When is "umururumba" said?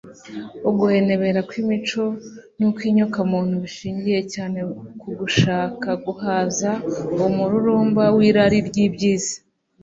7.27-8.03